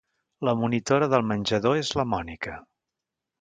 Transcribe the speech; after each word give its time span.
La 0.47 0.53
monitora 0.61 1.09
del 1.11 1.25
menjador 1.33 1.77
és 1.83 1.93
la 2.01 2.07
Mònica. 2.15 2.57